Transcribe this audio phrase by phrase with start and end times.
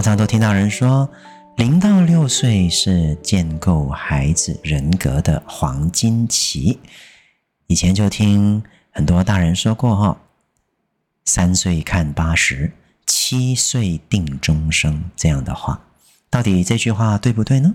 [0.00, 1.10] 常常都听到人说，
[1.58, 6.80] 零到六岁是建构孩子人格的黄金期。
[7.66, 10.18] 以前就听很多大人说过哈，
[11.26, 12.72] 三岁看八十，
[13.04, 15.82] 七岁定终生这样的话，
[16.30, 17.74] 到底这句话对不对呢？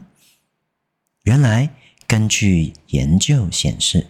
[1.25, 1.69] 原来
[2.07, 4.07] 根据研究显示，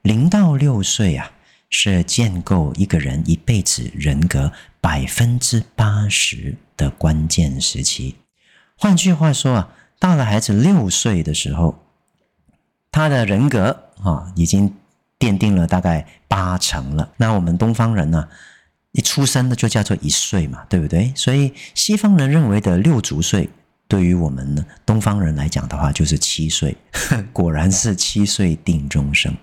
[0.00, 1.32] 零到六岁啊，
[1.70, 8.16] 是建构一个人一辈子人格百分之八十的关键时期。
[8.76, 11.84] 换句话说啊，到了孩子六岁的时候，
[12.90, 14.74] 他的人格啊已经
[15.18, 17.12] 奠定了大概八成了。
[17.16, 18.28] 那我们东方人呢，
[18.92, 21.12] 一出生的就叫做一岁嘛，对不对？
[21.16, 23.50] 所以西方人认为的六足岁，
[23.88, 26.76] 对于我们呢东方人来讲的话，就是七岁。
[27.32, 29.36] 果然是七岁定终生。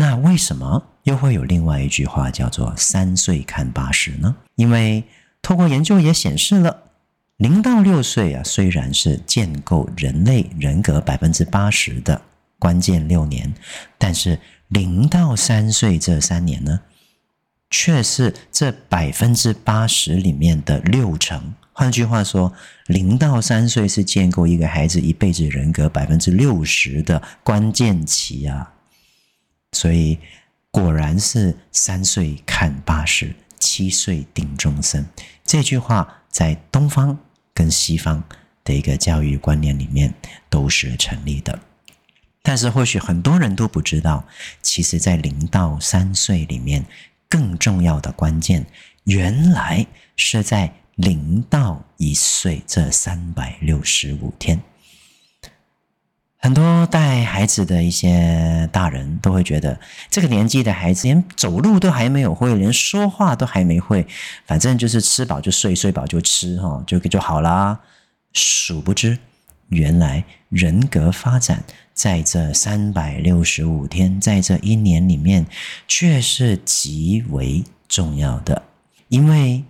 [0.00, 4.34] 那为什么又会有另外一句话叫做“三岁看八十”呢？
[4.54, 5.04] 因为
[5.42, 6.84] 透过研究也显示了，
[7.36, 12.18] 零到六岁啊，虽然是建构人类人格百分之八十的
[12.58, 13.52] 关键六年，
[13.98, 16.80] 但是零到三岁这三年呢，
[17.68, 21.52] 却是这百分之八十里面的六成。
[21.74, 22.50] 换句话说，
[22.86, 28.72] 零到三岁是建构一个孩子一辈子人格百分之六十的关键期啊。
[29.72, 30.18] 所以，
[30.70, 35.06] 果然是三岁看八十，七岁定终生。
[35.44, 37.18] 这句话在东方
[37.54, 38.22] 跟西方
[38.64, 40.14] 的一个教育观念里面
[40.48, 41.58] 都是成立的。
[42.42, 44.26] 但是，或许很多人都不知道，
[44.62, 46.86] 其实，在零到三岁里面，
[47.28, 48.66] 更重要的关键，
[49.04, 54.60] 原来是在零到一岁这三百六十五天。
[56.42, 59.78] 很多带孩子的一些大人都会觉得，
[60.08, 64.06] 这个年纪的孩子连走路都还没有会，连说话都还没会，
[64.46, 67.78] 反正就是吃饱就睡，睡饱就吃，哈，就就好啦。
[68.32, 69.18] 殊不知，
[69.68, 71.62] 原来人格发展
[71.92, 75.44] 在这三百六十五天，在这一年里面，
[75.86, 78.62] 却是极为重要的，
[79.08, 79.62] 因为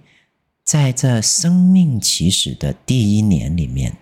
[0.62, 3.96] 在这生命起始的第一年里面。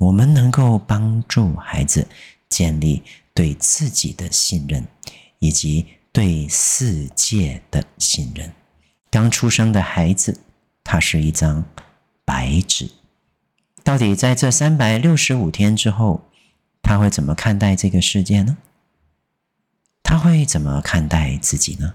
[0.00, 2.08] 我们能够帮助孩子
[2.48, 3.02] 建立
[3.34, 4.86] 对自己的信任，
[5.40, 8.50] 以及对世界的信任。
[9.10, 10.40] 刚出生的孩子，
[10.82, 11.62] 他是一张
[12.24, 12.90] 白纸。
[13.84, 16.22] 到底在这三百六十五天之后，
[16.80, 18.56] 他会怎么看待这个世界呢？
[20.02, 21.92] 他会怎么看待自己呢？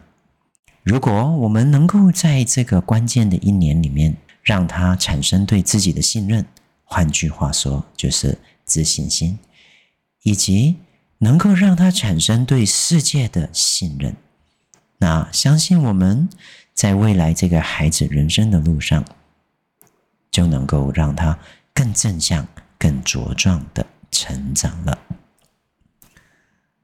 [0.84, 6.46] 如果我们能够在这个关键的一年里面，让他产生对自己的信任。
[6.86, 9.38] 换句话说，就是自信心，
[10.22, 10.78] 以及
[11.18, 14.16] 能够让他产生对世界的信任。
[15.00, 16.30] 那相信我们
[16.74, 19.04] 在未来这个孩子人生的路上，
[20.32, 21.38] 就能够让他
[21.74, 22.48] 更正向、
[22.78, 24.98] 更茁壮的成长了。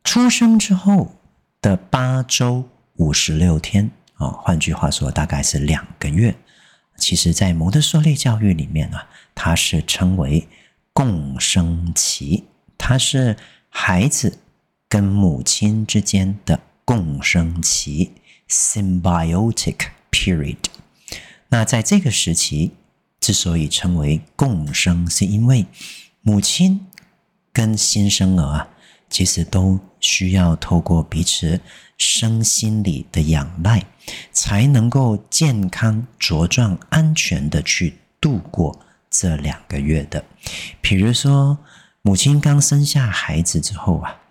[0.03, 1.16] 出生之后
[1.62, 6.35] 的八周五十六天啊，换句话说，大概是两个月。
[7.01, 9.09] 其实，在蒙特梭利教育里面啊。
[9.34, 10.47] 它是称为
[10.94, 12.44] 共生期，
[12.78, 13.38] 它是
[13.69, 14.38] 孩子
[14.89, 18.12] 跟母亲之间的共生期
[18.50, 20.57] （symbiotic period）。
[21.47, 22.72] 那在这个时期，
[23.22, 25.66] 之所以称为共生，是因为
[26.22, 26.85] 母亲
[27.53, 28.69] 跟新生儿啊，
[29.11, 31.62] 其实都需要透过彼此
[32.00, 33.86] 身心里的仰赖，
[34.31, 38.80] 才能够健康茁壮、安全的去度过。
[39.13, 40.24] 这两个月的，
[40.80, 41.57] 比如说
[42.01, 44.21] 母亲刚生下孩子之后啊，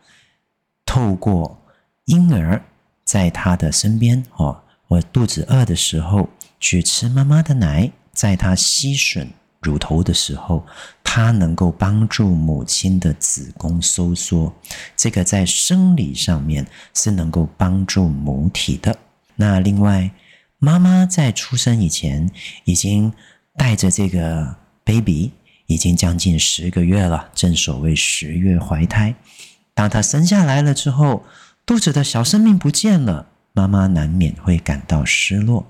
[0.87, 1.63] 透过
[2.07, 2.65] 婴儿
[3.05, 9.29] 在他的身边哦，我肚子饿的时候去吃妈妈的奶，在他吸吮
[9.61, 10.67] 乳头的时候，
[11.05, 14.53] 它能够帮助母亲的子宫收缩，
[14.97, 18.97] 这个在生理上面是能够帮助母体的。
[19.37, 20.11] 那另外，
[20.59, 22.31] 妈妈在出生以前
[22.65, 23.13] 已经
[23.57, 24.57] 带着这个。
[24.83, 25.31] baby
[25.67, 29.15] 已经将近十个月了，正所谓十月怀胎。
[29.73, 31.25] 当她生下来了之后，
[31.65, 35.65] 肚子的小生命不见了，妈妈难免会感到失落。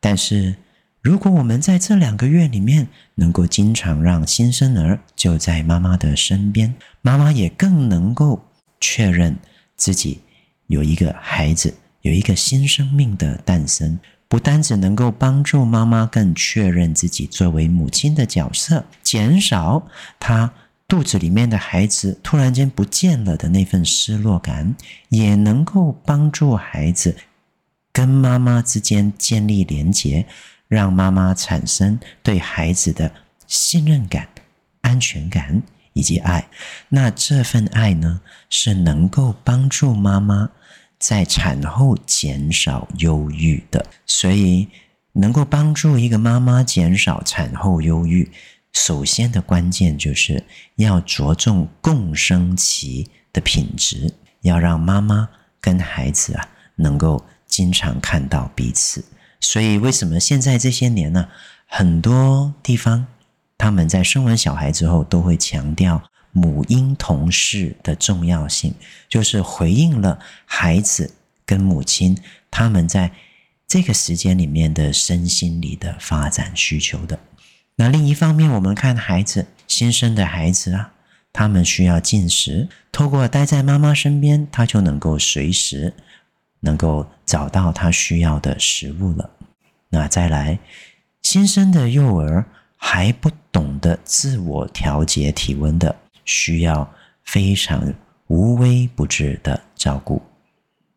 [0.00, 0.54] 但是
[1.02, 8.40] 如果我们在这两个月里面能够经常让新生儿就在妈妈的身边，妈妈也更能够
[8.80, 9.36] 确认
[9.76, 10.20] 自己
[10.68, 19.84] 有一个孩子，有一个新生命的诞生，不单只能够帮助妈妈更确认自己作为母亲的角色，减少
[20.20, 20.52] 她
[20.86, 24.76] 肚子里面的孩子突然间不见了的那份失落感，
[25.08, 27.16] 也能够帮助孩子
[27.92, 30.26] 跟妈妈之间建立连结。
[30.74, 33.12] 让妈妈产生对孩子的
[33.46, 34.26] 信任感、
[34.80, 36.48] 安全感以及爱，
[36.88, 40.48] 那这份爱呢，是能够帮助妈妈
[40.98, 43.84] 在产后减少忧郁的。
[44.06, 44.66] 所以，
[45.12, 48.32] 能够帮助一个妈妈减少产后忧郁，
[48.72, 50.42] 首先的关键就是
[50.76, 54.10] 要着重共生期的品质，
[54.40, 55.28] 要让妈妈
[55.60, 59.04] 跟孩子啊能够经常看到彼此。
[59.42, 61.28] 所以，为什么现在这些年呢，
[61.66, 63.06] 很多地方
[63.58, 68.72] 他们在生完小孩之后，都会强调母婴同事的重要性，
[69.08, 71.12] 就是回应了孩子
[71.44, 72.16] 跟母亲
[72.50, 73.10] 他们在
[73.66, 77.18] 这个时间里面的身心理的发展需求的。
[77.74, 80.92] 那另一方面，我们看孩子新生的孩子啊，
[81.32, 85.94] 他们需要进食，透过待在妈妈身边，他就能够随时。
[86.64, 89.28] 能够找到他需要的食物了。
[89.90, 90.58] 那再来，
[91.20, 95.94] 新生的幼儿还不懂得自我调节体温的，
[96.24, 96.90] 需要
[97.24, 97.92] 非常
[98.28, 100.22] 无微不至的照顾。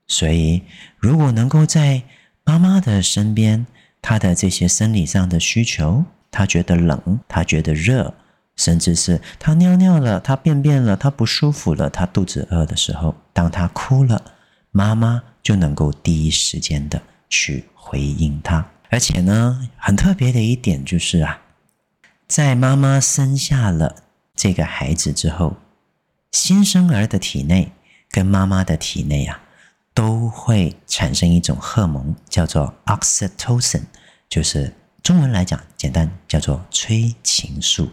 [0.08, 0.62] 所以，
[0.98, 2.04] 如果能够在
[2.44, 3.66] 妈妈的身边，
[4.02, 8.14] 他的这些生理上的需求，他觉得冷，他觉得热，
[8.56, 14.24] 甚至是他尿尿了，他便便了，他不舒服了，他肚子饿的时候，当他哭了，
[14.72, 15.24] 妈妈。
[15.46, 17.00] 就能够第一时间的
[17.30, 21.40] 去回应他，而且呢，很特别的一点就是啊，
[22.28, 23.98] 在妈妈生下了
[24.36, 25.58] 这个孩子之后，
[26.32, 27.72] 新生儿的体内
[28.10, 29.40] 跟妈妈的体内啊，
[29.94, 33.84] 都会产生一种荷尔蒙，叫做 oxytocin，
[34.28, 37.92] 就是中文来讲，简单叫做催情素。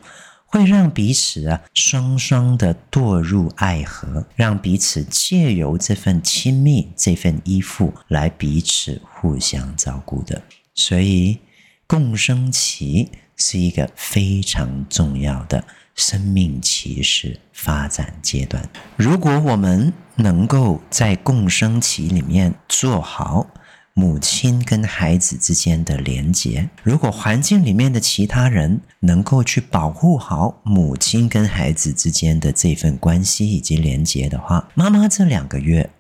[0.52, 10.43] 会让彼此啊双双的堕入爱河，让彼此借由这份亲密、这份依附来彼此互相照顾的。
[10.75, 11.38] 所以，
[11.87, 15.64] 共生期是一个非常重要的
[15.94, 18.62] 生命起始发展阶段。
[18.96, 23.46] 如果我们能够在共生期里面做好。
[23.94, 35.91] 母亲跟孩子之间的连结，如果环境里面的其他人能够去保护好母亲跟孩子之间的这份关系以及连结的话，妈妈这两个月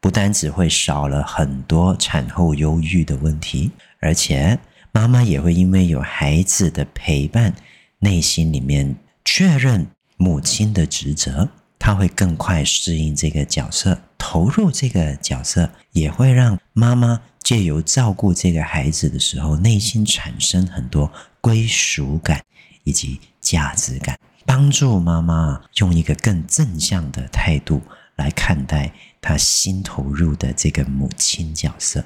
[0.00, 3.70] 不单只会少了很多产后忧郁的问题，
[4.00, 4.58] 而且
[4.92, 7.54] 妈妈也会因为有孩子的陪伴，
[8.00, 11.48] 内心里面确认母亲的职责。
[11.80, 13.96] 他会更快适应这个角色，
[14.30, 21.10] 投入这个角色，也会让妈妈借由照顾这个孩子的时候，内心产生很多
[21.40, 22.44] 归属感
[22.84, 27.80] 以及价值感，帮助妈妈用一个更正向的态度
[28.16, 28.92] 来看待
[29.22, 32.04] 她新投入的这个母亲角色。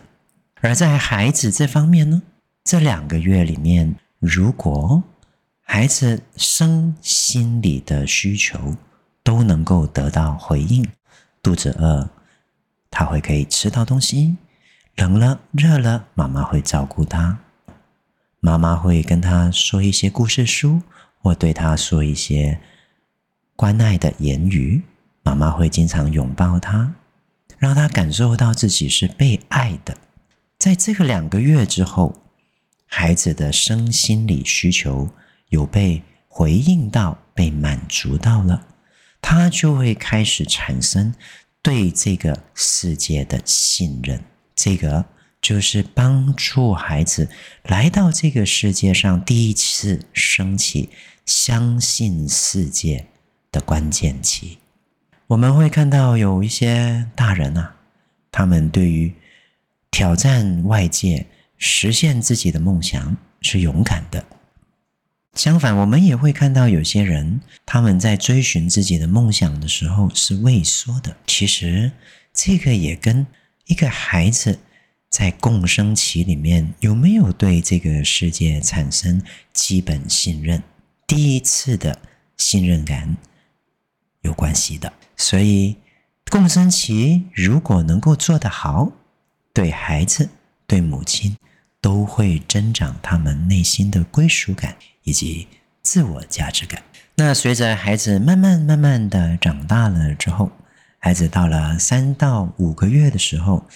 [0.60, 2.22] 而在孩子这方面呢，
[2.62, 5.02] 这两个月里面，如果
[5.64, 8.76] 孩子生心理的需求，
[9.24, 10.86] 都能够得到回应。
[11.42, 12.08] 肚子饿，
[12.88, 14.36] 他会可以吃到东西；
[14.94, 17.40] 冷了、热了，妈妈会照顾他。
[18.38, 20.82] 妈妈会跟他说一些故事书，
[21.18, 22.60] 或对他说一些
[23.56, 24.82] 关爱的言语。
[25.24, 26.94] 妈妈会经常拥抱他，
[27.58, 29.96] 让他感受到自己是被爱的。
[30.58, 32.14] 在这个两个月之后，
[32.86, 35.08] 孩子的生心理需求
[35.48, 38.66] 有被回应到、被满足到了。
[39.34, 41.14] 他就会开始产生
[41.62, 44.22] 对这个世界的信任，
[44.54, 45.06] 这个
[45.40, 47.30] 就是帮助孩子
[47.62, 50.90] 来到这个世界上第一次升起
[51.24, 53.06] 相信世界
[53.50, 54.58] 的关键期。
[55.28, 57.74] 我们会看到有一些大人啊，
[58.30, 59.14] 他们对于
[59.90, 64.22] 挑战外界、实现自己的梦想是勇敢的。
[65.34, 71.16] 相反，我们也会看到有些人，他们在追寻自己的梦想的时候是畏缩的。
[71.26, 71.90] 其实，
[72.34, 73.26] 这个也跟
[73.64, 74.58] 一个孩子
[75.08, 79.22] 在共生期里面有没有对这个世界产生
[79.54, 80.62] 基本信任、
[81.06, 81.98] 第一次的
[82.36, 83.16] 信任感
[84.20, 84.92] 有关系的。
[85.16, 85.76] 所以，
[86.30, 88.92] 共生期如果能够做得好，
[89.54, 90.28] 对孩子、
[90.66, 91.34] 对母亲
[91.82, 95.46] 都会增长他们内心的归属感以及
[95.82, 96.82] 自我价值感。
[97.16, 100.50] 那随着孩子慢慢慢慢的长大了之后，
[100.98, 103.66] 孩子到了三到五个月的时候，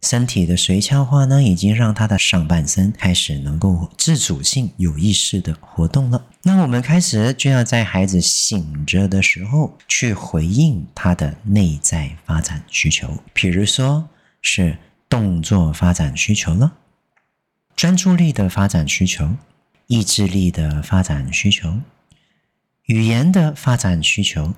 [0.00, 6.24] 身体的髓鞘化呢，已经让他的上半身开始能够自主性、有意识的活动了。
[6.44, 14.08] 那我们开始就要在孩子醒着的时候，去回应他的内在发展需求，比如说
[14.40, 14.76] 是
[15.08, 16.72] 动作发展需求了，
[17.74, 19.30] 专注力的发展需求，
[19.86, 21.80] 意志力的发展需求，
[22.84, 24.54] 语言的发展需求，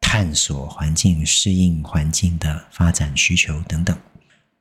[0.00, 3.96] 探索环境、适应环境的发展需求等等。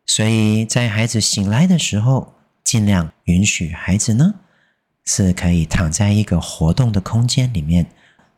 [0.05, 4.33] 所以在孩子醒来的时候，尽量允许孩子呢，
[5.05, 7.85] 是可以躺在一个活动的空间里面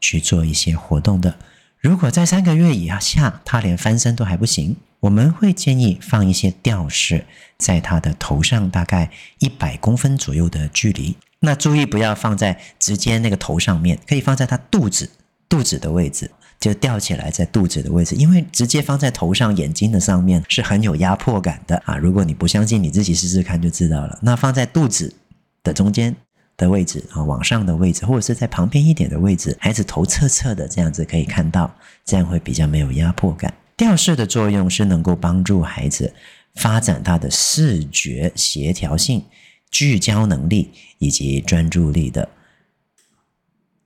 [0.01, 1.37] 去做一些活动的。
[1.79, 7.25] 如果在三个月以下，他连翻身都还不行，我们会建议放一些吊饰
[7.57, 11.17] 在他的头上，大概一百公分左右的距离。
[11.41, 15.09] 那注意不要放在直接那个头上面，可以放在他肚子
[15.49, 16.31] 肚子的位置。
[16.57, 21.97] 就吊起来在肚子的位置，因为直接放在头上、眼睛的上面是很有压迫感的啊！
[21.97, 24.17] 如果你不相信，你自己试试看就知道了。
[24.21, 25.13] 那放在肚子
[25.61, 26.15] 的中间
[26.55, 31.69] 的位置啊，往上的位置，或者是在旁边一点的位置，孩子头侧侧的这样子可以看到，
[32.05, 33.53] 这样会比较没有压迫感。
[33.75, 36.13] 吊饰的作用是能够帮助孩子
[36.55, 39.25] 发展他的视觉协调性、
[39.71, 42.29] 聚焦能力以及专注力的。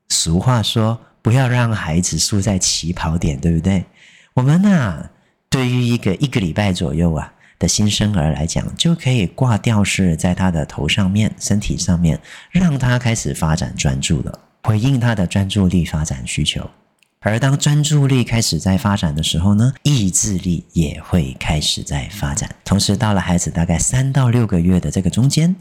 [0.09, 3.85] 俗话说，不要让孩子输在起跑点，对不对？
[4.33, 5.11] 我们呢、啊，
[5.49, 12.19] 对于一个一个礼拜左右啊的新生儿来讲，就可以挂吊饰在他的头上面、身体上面，
[12.51, 16.69] 让他开始发展专注了，回应他的专注力发展需求。
[17.19, 22.49] 而当专注力开始在发展的时候呢，意志力也会开始在发展。
[22.63, 25.55] 同时，到了孩子大概三到六个月的这个中间，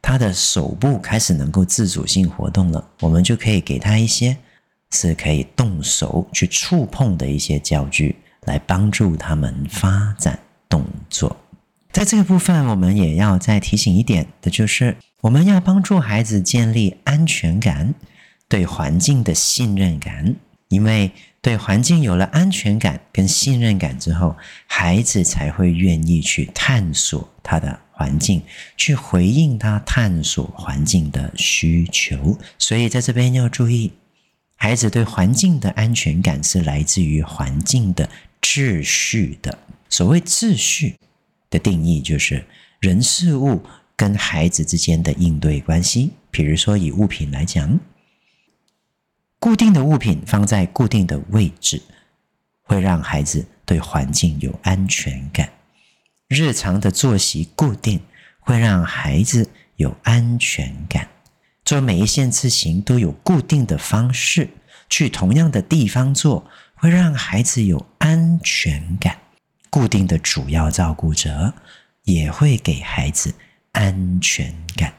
[0.00, 4.36] 他的手部开始能够自主性活动了，我们就可以给他一些。
[4.90, 11.36] 是可以动手去触碰的一些教具，来帮助他们发展动作。
[11.92, 17.94] 在这个部分，我们也要再提醒一点的就是，我们要帮助孩子建立安全感、
[18.48, 20.34] 对环境的信任感。
[20.68, 21.10] 因为
[21.40, 28.42] 对环境有了安全感跟信任感之后，孩子才会愿意去探索他的环境，
[28.76, 32.38] 去回应他探索环境的需求。
[32.58, 33.92] 所以在这边要注意。
[34.60, 38.10] 孩子对环境的安全感是来自于环境的
[38.42, 39.56] 秩序的。
[39.88, 40.96] 所谓秩序
[41.48, 42.44] 的定义，就是
[42.80, 43.62] 人事物
[43.94, 46.10] 跟孩子之间的应对关系。
[46.32, 47.78] 比如说，以物品来讲，
[49.40, 51.80] 固定的物品放在固定的位置，
[52.62, 55.46] 会让孩子对环境有安全感；
[56.26, 58.00] 日常的作息固定，
[58.40, 61.08] 会让孩子有安全感。
[61.64, 64.50] 做每一件事情都有固定的方式，
[64.90, 69.18] 去同样的地方做，会让孩子有安全感。
[69.70, 71.54] 固定的主要照顾者
[72.04, 73.34] 也会给孩子
[73.72, 74.94] 安全感。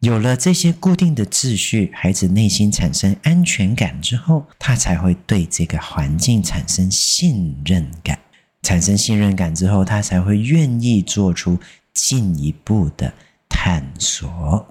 [0.00, 8.18] 有了这些固定的秩序，孩子内心产生安全感之后，他才会对这个环境产生信任感。
[8.62, 11.58] 产生信任感之后，他才会愿意做出
[11.94, 13.14] 进一步的
[13.48, 14.68] 探索。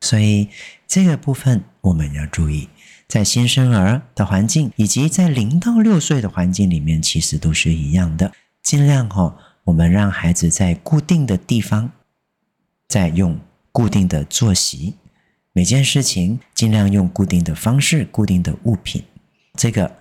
[0.00, 0.48] 所以
[0.86, 2.68] 这个部分我们要注意，
[3.06, 8.32] 在新生儿的环境以及在零到六岁的环境里面，其实都是一样的。
[8.62, 11.92] 尽量哈、哦，我们让孩子在固定的地方，
[12.88, 13.38] 在用
[13.76, 14.94] 固定的作息，
[15.52, 19.04] 每件事情尽量用固定的方式、固定的物品，
[19.54, 19.98] 这个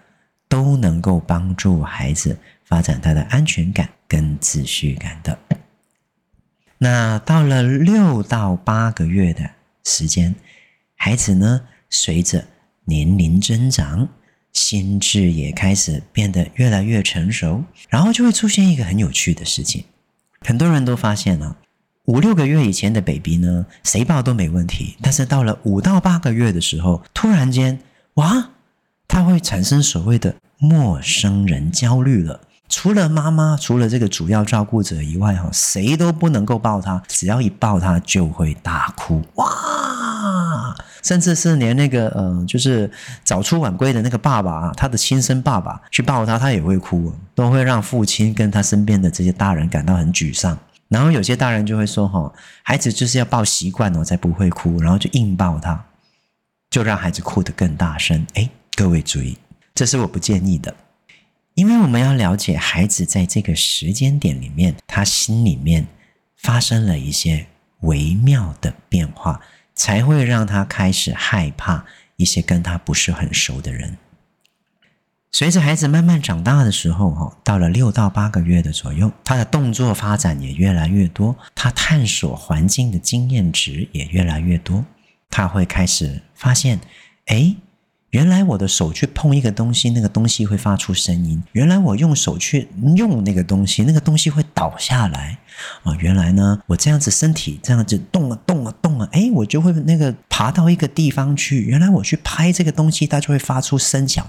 [0.47, 5.37] 都能够帮助孩子发展他的安全感跟秩序感的。
[6.77, 9.51] 那到了六到八个月的。
[9.83, 10.33] 时间，
[10.95, 12.47] 孩子呢，随着
[12.85, 14.07] 年龄增长，
[14.53, 19.83] 心智也开始变得越来越成熟，然后就会出现一个很有趣的事情。
[20.39, 21.57] 很多人都发现了，
[22.05, 27.79] 五六个月以前的 baby 呢，谁抱都没问题，但是到了五到八个月的时候，突然间，
[28.15, 28.49] 哇，
[29.07, 32.41] 他会产生所谓的陌生人焦虑了。
[32.69, 37.01] 除了妈妈，除了这个主要照顾者以外，哈，谁都不能够抱他。
[37.07, 40.75] 只要一抱他，就会大哭，哇！
[41.03, 42.89] 甚至是连那个，呃，就是
[43.23, 50.57] 早出晚归的那个爸爸啊，他的亲生爸爸去抱他，他也会哭，都会让父亲跟他身边的这些大人感到很沮丧。
[50.95, 52.33] 然后有些大人就会说，哈，
[52.63, 55.87] 孩子就是要抱习惯哦，才不会哭，然后就硬抱他，
[56.69, 58.25] 就让孩子哭得更大声。
[58.35, 59.37] 哎，各位注意，
[59.73, 60.73] 这是我不建议的。
[61.55, 65.85] 因为我们要了解孩子在这个时间点里面，他心里面
[66.37, 67.45] 发生了一些
[67.81, 69.41] 微妙的变化，
[69.73, 71.85] 才会让他开始害怕
[72.15, 73.97] 一些跟他不是很熟的人。
[75.37, 84.85] 随着孩子慢慢长大的时候，哈，到了六到八个月的左右，他的动作发展也越来越多，他探索环境的经验值也越来越多，
[85.29, 86.79] 他会开始发现，
[87.25, 87.57] 诶。
[88.11, 91.43] 原来我的手去碰一个东西，那个东西会发出声音。
[91.51, 95.37] 原来我用手去用那个东西，那个东西会倒下来。
[95.83, 101.63] 啊，原来呢，我这样子身体这样子动了动了动了，哎，我就会那个爬到一个地方去。
[101.63, 104.25] 原来我去拍这个东西，它就会发出声响。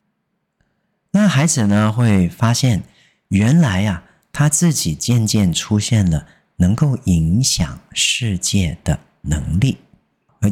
[1.13, 2.83] 那孩子呢，会发现，
[3.29, 9.79] 原来呀，他自己渐渐出现了能够影响世界的能力。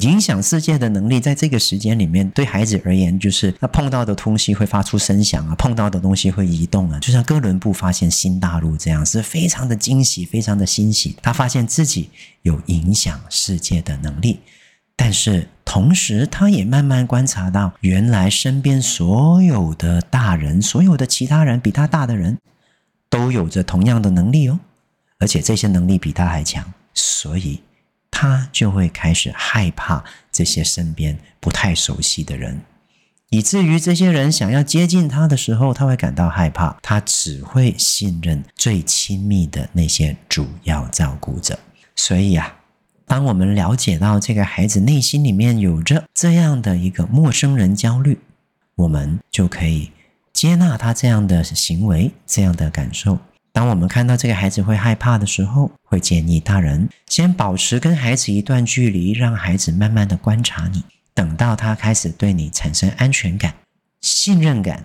[0.01, 11.17] 影响世界的能力，在这个时间里面，对孩子而言，就是他碰到的东西会发出声响啊，碰到的东西会移动啊，就像哥伦布发现新大陆这样，是非常的惊喜，非常的欣喜。
[11.23, 12.11] 他发现自己
[12.43, 14.41] 有影响世界的能力，
[14.97, 22.39] 但是同时，他也慢慢观察到，原来身边所有的大人，所有的其他人比他大的人，
[23.09, 24.61] 都有着同样的能力哦，
[25.19, 27.61] 而且这些能力比他还强，所以。
[28.17, 32.61] 他就会开始害怕这些身边不太熟悉的人，
[33.31, 36.79] 以至于这些人想要接近他的时候，他会感到害怕。
[36.81, 41.59] 他只会信任最亲密的那些主要照顾者。
[41.97, 42.57] 所以啊，
[43.07, 48.19] 当我们了解到这个孩子内心里面有着这样的一个陌生人焦虑，
[48.77, 49.91] 我们就可以
[50.33, 53.19] 接纳他这样的行为，这样的感受。
[53.53, 60.83] 当我们看到这个孩子会害怕的时候，会建议大人先保持跟孩子一段距离，让孩子慢慢的观察你。
[61.15, 63.55] 等到他开始对你产生安全感、
[64.01, 64.85] 信任感，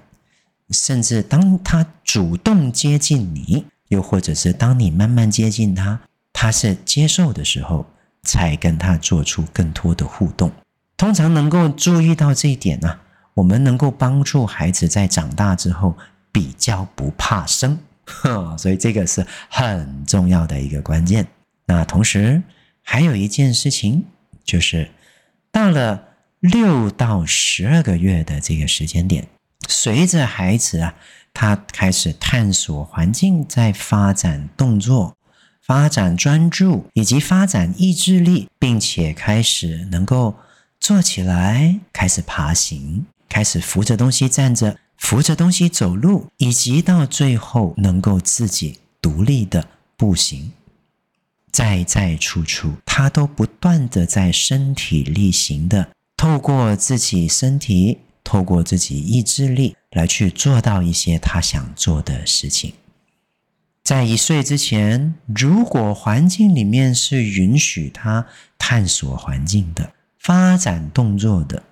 [0.69, 7.88] 甚至当他主动接近你，又或者是当你慢慢接近他，他是接受的时候，
[8.23, 10.51] 才跟他做出更多的互动。
[10.97, 12.99] 通常能够注意到这一点呢、
[13.34, 15.97] 我们能够帮助孩子在长大之后
[16.32, 17.79] 比较不怕生。
[18.58, 21.27] 所以这个是很重要的一个关键。
[21.67, 22.41] 那同时
[22.82, 24.05] 还有一件事情，
[24.43, 24.89] 就是
[25.51, 26.05] 到了
[26.39, 29.27] 六到十二个月的这个时间点，
[29.67, 30.95] 随着孩子啊，
[31.34, 35.15] 他开始探索环境，在发展动作、
[35.69, 40.34] 发展专注以及发展意志力，并且开始能够
[40.79, 44.79] 坐起来，开始爬行，开始扶着东西站着。
[44.97, 50.51] 扶着东西走路，以及到最后能够自己独立的步行，
[51.51, 62.73] 在在处处，他都不断的在身体力行的，透过自己身体，透过自己意志力来去做到一些他想做的事情。
[63.89, 68.28] 在一岁之前，如果环境里面是允许他
[68.60, 71.63] 探索环境的、发展动作的，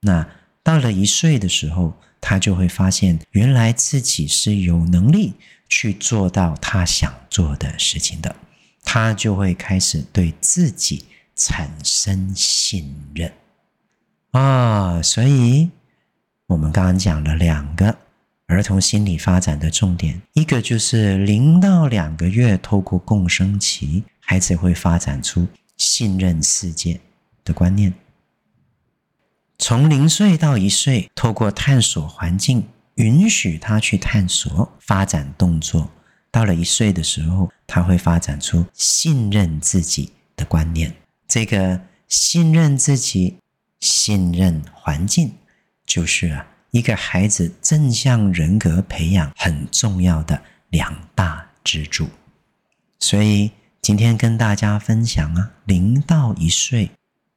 [0.00, 0.28] 那
[0.62, 5.32] 到了一岁的时候，他就会发现，原来自己是有能力
[5.66, 8.36] 去做到他想做的事情的。
[8.82, 13.32] 他就会开始对自己产生信任
[14.32, 15.00] 啊。
[15.00, 15.70] 所以，
[16.48, 17.96] 我们刚刚讲了两个
[18.46, 27.00] 儿童心理发展的重点，一个就是零到两个月，透过共生期，孩子会发展出信任世界
[27.42, 27.92] 的观念。
[29.58, 35.90] 从零岁到一岁，透过探索环境，允许他去探索、发展动作。
[36.30, 40.94] 到了一岁的时候，他会发展出信任自己的观念。
[41.26, 43.38] 这个信任自己、
[43.80, 45.32] 信任环境，
[45.86, 52.08] 就是，一个孩子正向人格培养很重要的两大支柱。
[52.98, 56.90] 所以今天跟大家分享啊，零到一岁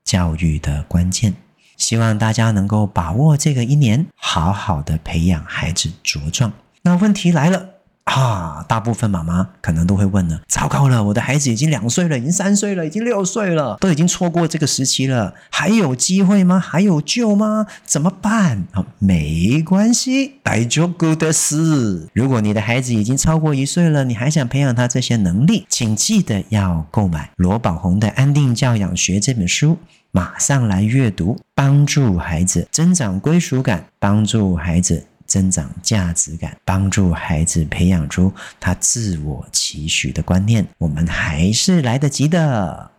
[0.04, 1.36] 教育的关键。
[1.76, 6.52] 希望大家能够把握这个一年，好好的培养孩子茁壮。
[6.82, 7.69] 那问题来了
[8.08, 16.58] 啊，大部分妈妈可能都会问了：糟糕了，我的孩子已经两岁了，已经三岁了，已经六岁了，都已经错过这个时期了，还有机会吗？
[16.58, 17.67] 还有救吗？
[17.86, 18.65] 怎么办？
[18.72, 22.08] 啊，没关系，大丈夫です。
[22.13, 29.78] 如果你的孩子已经超过一岁了，你还想培养他这些能力，请记得要购买罗宝红的《安定教养学》这本书。
[30.12, 40.65] 马上来阅读，帮助孩子增长归属感，帮助孩子增长价值感，帮助孩子培养出他自我期许的观念。
[40.77, 42.89] 我们还是来得及的。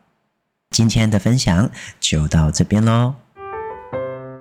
[0.70, 3.14] 今天的分享就到这边喽。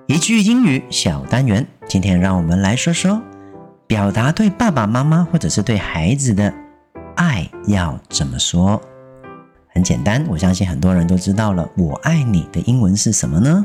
[0.06, 3.20] 一句英语小单元，今天让我们来说说，
[3.86, 6.52] 表达对爸爸妈妈或者是对孩子的
[7.16, 8.80] 爱要怎么说。
[9.68, 11.68] 很简单，我相信很多人都知道了。
[11.76, 13.64] 我爱你的英文是什么呢？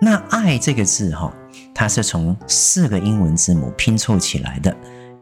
[0.00, 1.32] 那“爱”这个字哈，
[1.74, 4.76] 它是从四个英文字母拼凑起来的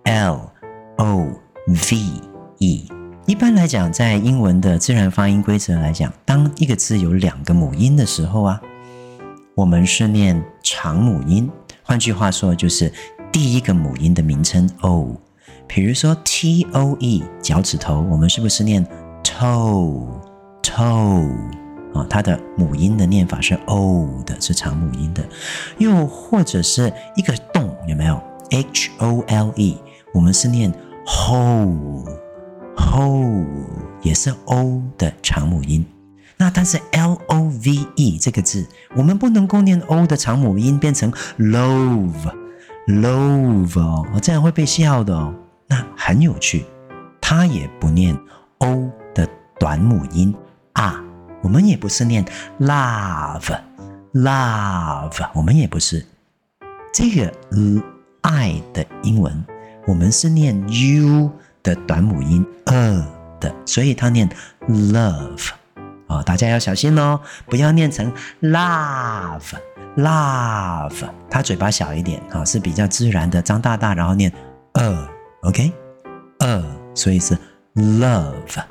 [0.05, 0.51] ，L
[0.97, 1.27] O
[1.67, 1.99] V
[2.59, 2.89] E。
[3.27, 8.61] 一般来讲，在英文的自然发音规则来讲，当一个字有两个母音的时候啊，
[9.55, 11.49] 我们是念长母音。
[11.83, 12.93] 换句话说，就是
[13.31, 15.17] 第一个母音的名称 O。
[15.69, 18.85] 比如说 T O E，脚趾头，我们是不是念
[19.23, 20.09] toe
[20.63, 21.31] toe？
[21.95, 25.25] 啊，它的母音的念法是 O 的，是长母音的。
[25.79, 29.77] 又或者是一个洞，有没有 H O L E？
[30.13, 30.73] 我们是念
[31.07, 32.05] hole
[32.77, 33.45] hole，
[34.03, 35.85] 也是 O 的长母音。
[36.37, 42.33] 那但是 L O V E 这个字，我们不能够念 O 的长母音变成 love
[42.87, 45.35] love，这样会被笑的哦。
[45.67, 46.65] 那很有趣，
[47.21, 48.19] 它也不念
[48.59, 50.35] O 的短母音
[50.73, 51.05] 啊。
[51.43, 52.25] 我们也不是念
[52.61, 53.59] love
[54.13, 56.05] love，我们也不是。
[56.93, 57.33] 这个
[58.23, 59.45] 爱的英文，
[59.87, 61.31] 我们是念 U
[61.63, 63.07] 的短母音呃
[63.41, 64.29] 的，所以它念
[64.69, 65.51] love
[66.09, 69.53] 啊、哦，大家要小心哦，不要念成 love
[69.97, 74.33] love，它嘴巴小一点啊、是比较自然的，张大大，然后念
[74.75, 75.09] 呃
[75.43, 75.73] ，OK？
[76.41, 77.39] 呃，所以是
[77.77, 78.63] love，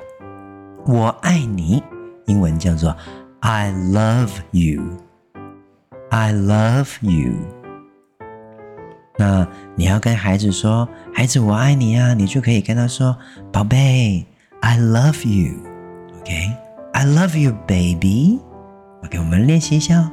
[0.86, 1.82] 我爱你。
[2.30, 2.96] 英文叫做
[3.40, 7.34] I love you，I love you。
[9.18, 13.16] 那你要跟孩子说，孩子我爱你啊，你就可以跟他说，
[13.52, 14.24] 宝贝
[14.60, 20.08] ，I love you，OK，I love you baby，OK，我们练习一下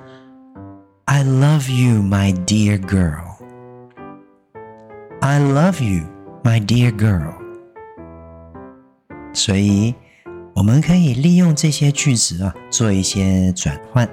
[1.06, 3.24] ？I love you, my dear girl.
[5.20, 6.04] I love you,
[6.44, 7.32] my dear girl.
[9.32, 9.94] 所以
[10.54, 14.08] 我们可以利用这些句子啊，做一些转换，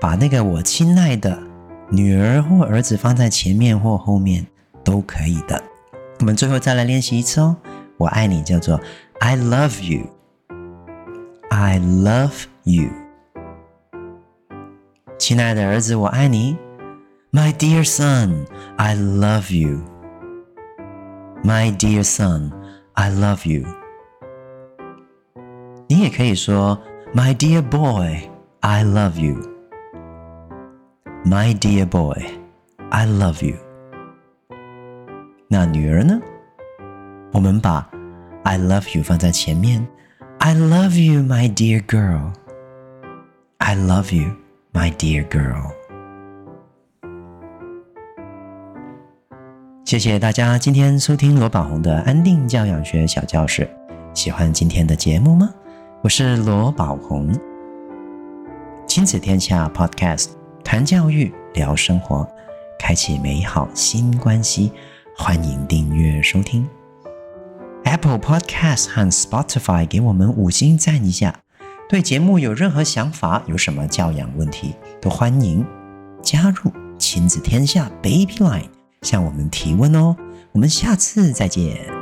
[0.00, 1.51] 把那个我亲爱的。
[1.92, 4.46] 女儿或儿子放在前面或后面
[4.82, 5.62] 都可以的。
[6.20, 7.54] 我们最后再来练习一次哦。
[7.98, 8.80] 我爱你叫做
[9.20, 12.88] I love you，I love you。
[15.18, 16.56] 亲爱的儿子，我爱你
[17.30, 19.86] ，My dear son，I love you，My
[21.76, 23.66] dear son，I love you。
[25.88, 26.80] 你也可以说
[27.14, 29.51] My dear boy，I love you。
[31.24, 32.20] My dear boy,
[32.90, 33.56] I love you。
[35.46, 36.20] 那女儿呢？
[37.32, 37.88] 我们把
[38.42, 39.86] I love you 放在前面。
[40.38, 42.32] I love you, my dear girl.
[43.58, 44.32] I love you,
[44.72, 45.70] my dear girl。
[49.84, 53.70] 谢谢大家今天收听罗宝红的安定教养学小教室。
[54.12, 55.48] 喜欢今天的节目吗？
[56.02, 57.32] 我是罗宝红，
[58.88, 60.41] 亲子天下 Podcast。
[60.64, 62.26] 谈教育，聊生活，
[62.78, 64.72] 开启美好新关系。
[65.16, 66.66] 欢迎订阅收听
[67.84, 71.40] Apple Podcast 和 Spotify，给我们五星赞一下。
[71.88, 75.64] 对节目有任何想法，有什么教养问题，都欢迎
[76.22, 78.70] 加入亲子天下 Baby Line，
[79.02, 80.16] 向我们提问哦。
[80.52, 82.01] 我们下次再见。